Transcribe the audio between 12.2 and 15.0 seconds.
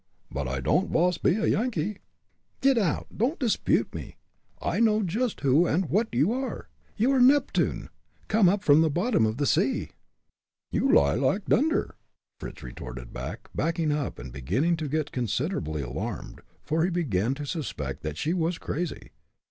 Fritz retorted, backing up, and beginning to